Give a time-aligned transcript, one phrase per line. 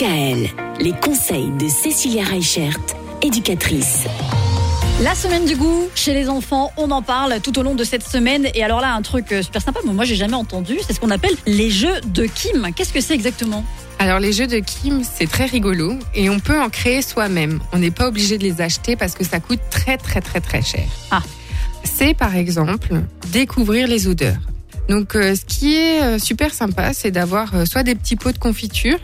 [0.00, 0.48] DKL,
[0.80, 2.78] les conseils de Cécilia Reichert,
[3.20, 4.06] éducatrice.
[5.02, 8.02] La semaine du goût chez les enfants, on en parle tout au long de cette
[8.02, 8.48] semaine.
[8.54, 11.00] Et alors là, un truc euh, super sympa, mais moi j'ai jamais entendu, c'est ce
[11.00, 12.68] qu'on appelle les jeux de Kim.
[12.74, 13.62] Qu'est-ce que c'est exactement?
[13.98, 17.60] Alors les jeux de Kim, c'est très rigolo et on peut en créer soi-même.
[17.74, 20.62] On n'est pas obligé de les acheter parce que ça coûte très très très très
[20.62, 20.86] cher.
[21.10, 21.22] Ah.
[21.84, 24.49] C'est par exemple découvrir les odeurs.
[24.90, 28.32] Donc euh, ce qui est euh, super sympa, c'est d'avoir euh, soit des petits pots
[28.32, 28.98] de confiture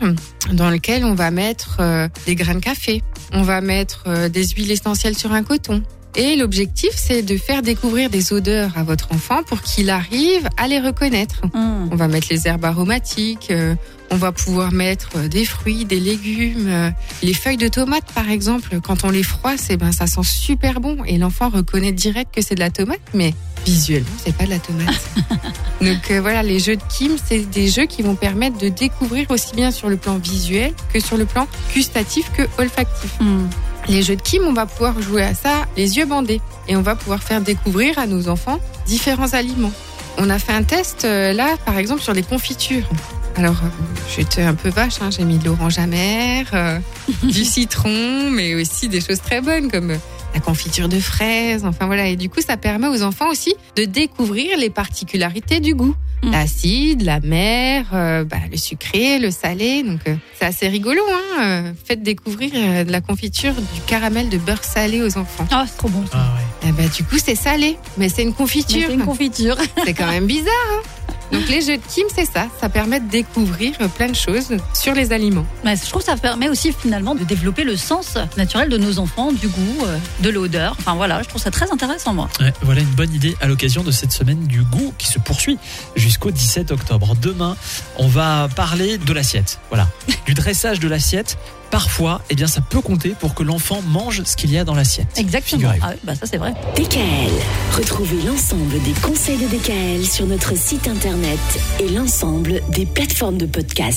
[0.51, 1.81] dans lesquels on va mettre
[2.25, 3.01] des grains de café,
[3.31, 5.81] on va mettre des huiles essentielles sur un coton.
[6.15, 10.67] Et l'objectif, c'est de faire découvrir des odeurs à votre enfant pour qu'il arrive à
[10.67, 11.41] les reconnaître.
[11.53, 11.89] Hmm.
[11.91, 13.75] On va mettre les herbes aromatiques, euh,
[14.09, 16.89] on va pouvoir mettre euh, des fruits, des légumes, euh,
[17.23, 18.79] les feuilles de tomates par exemple.
[18.81, 22.41] Quand on les froisse, eh ben ça sent super bon et l'enfant reconnaît direct que
[22.41, 23.33] c'est de la tomate, mais
[23.65, 25.01] visuellement c'est pas de la tomate.
[25.81, 29.29] Donc euh, voilà, les jeux de Kim, c'est des jeux qui vont permettre de découvrir
[29.29, 33.19] aussi bien sur le plan visuel que sur le plan gustatif que olfactif.
[33.19, 33.47] Hmm.
[33.89, 36.81] Les jeux de Kim, on va pouvoir jouer à ça les yeux bandés et on
[36.81, 39.71] va pouvoir faire découvrir à nos enfants différents aliments.
[40.17, 42.89] On a fait un test euh, là, par exemple, sur les confitures.
[43.35, 43.69] Alors, euh,
[44.13, 46.79] j'étais un peu vache, hein, j'ai mis de l'orange amère, euh,
[47.23, 49.95] du citron, mais aussi des choses très bonnes comme
[50.33, 51.63] la confiture de fraises.
[51.63, 55.75] Enfin voilà, et du coup, ça permet aux enfants aussi de découvrir les particularités du
[55.75, 55.95] goût.
[56.23, 56.31] Mm.
[56.31, 59.83] L'acide, la mer, euh, bah, le sucré, le salé.
[59.83, 61.01] Donc, euh, c'est assez rigolo.
[61.09, 65.47] Hein euh, faites découvrir euh, de la confiture du caramel de beurre salé aux enfants.
[65.51, 66.05] Ah, c'est trop bon.
[66.07, 66.13] ça.
[66.13, 66.33] Ah
[66.65, 66.71] ouais.
[66.71, 68.87] Ben, du coup, c'est salé, mais c'est une confiture.
[68.87, 69.57] c'est une confiture.
[69.85, 70.53] C'est quand même bizarre.
[70.73, 72.47] hein Donc les jeux de Kim, c'est ça.
[72.59, 75.45] Ça permet de découvrir plein de choses sur les aliments.
[75.63, 78.99] Mais je trouve que ça permet aussi finalement de développer le sens naturel de nos
[78.99, 80.75] enfants, du goût, euh, de l'odeur.
[80.79, 82.29] Enfin voilà, je trouve ça très intéressant moi.
[82.39, 85.57] Ouais, voilà une bonne idée à l'occasion de cette semaine du goût qui se poursuit
[85.95, 87.15] jusqu'au 17 octobre.
[87.21, 87.57] Demain,
[87.97, 89.59] on va parler de l'assiette.
[89.69, 89.87] Voilà,
[90.25, 91.37] du dressage de l'assiette.
[91.71, 94.75] Parfois, eh bien, ça peut compter pour que l'enfant mange ce qu'il y a dans
[94.75, 95.07] l'assiette.
[95.17, 95.71] Exactement.
[95.81, 96.53] Ah, oui, bah ça c'est vrai.
[96.75, 97.31] DKL,
[97.77, 101.39] retrouvez l'ensemble des conseils de DKL sur notre site internet
[101.79, 103.87] et l'ensemble des plateformes de podcast.